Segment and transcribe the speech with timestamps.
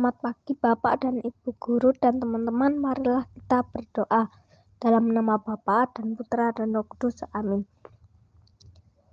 [0.00, 4.32] Bapak dan Ibu guru dan teman-teman, marilah kita berdoa.
[4.80, 7.20] Dalam nama Bapa dan Putra dan Roh Kudus.
[7.36, 7.68] Amin.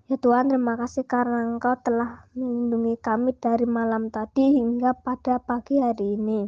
[0.08, 5.84] Ya Tuhan, terima kasih karena Engkau telah melindungi kami dari malam tadi hingga pada pagi
[5.84, 6.48] hari ini.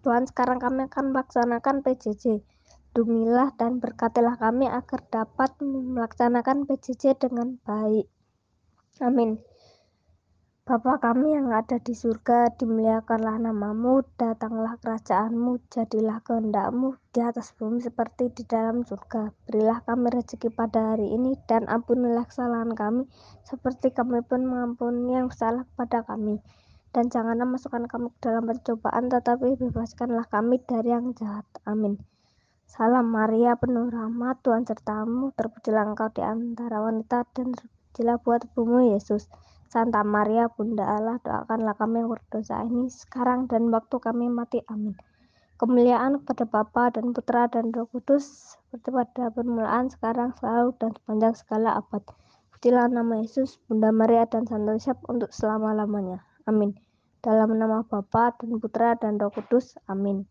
[0.00, 2.40] Tuhan, sekarang kami akan melaksanakan PJJ.
[2.96, 8.08] Lindungilah dan berkatilah kami agar dapat melaksanakan PJJ dengan baik.
[9.04, 9.51] Amin.
[10.72, 17.84] Bapa kami yang ada di surga, dimuliakanlah namamu, datanglah kerajaanmu, jadilah kehendakmu di atas bumi
[17.84, 19.36] seperti di dalam surga.
[19.44, 23.04] Berilah kami rezeki pada hari ini, dan ampunilah kesalahan kami,
[23.44, 26.40] seperti kami pun mengampuni yang salah kepada kami.
[26.96, 31.44] Dan janganlah masukkan kami ke dalam percobaan, tetapi bebaskanlah kami dari yang jahat.
[31.68, 32.00] Amin.
[32.64, 38.96] Salam Maria, penuh rahmat, Tuhan sertamu, terpujilah engkau di antara wanita, dan terpujilah buat tubuhmu,
[38.96, 39.28] Yesus.
[39.72, 44.60] Santa Maria Bunda Allah doakanlah kami yang berdosa ini sekarang dan waktu kami mati.
[44.68, 44.92] Amin.
[45.56, 51.32] Kemuliaan kepada Bapa dan Putra dan Roh Kudus seperti pada permulaan sekarang selalu dan sepanjang
[51.32, 52.04] segala abad.
[52.52, 56.20] Pujilah nama Yesus Bunda Maria dan Santo Yosef untuk selama-lamanya.
[56.44, 56.76] Amin.
[57.24, 60.28] Dalam nama Bapa dan Putra dan Roh Kudus amin